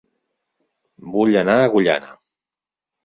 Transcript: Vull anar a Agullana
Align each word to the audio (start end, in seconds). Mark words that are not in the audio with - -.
Vull 1.17 1.37
anar 1.43 1.59
a 1.59 1.67
Agullana 1.69 2.11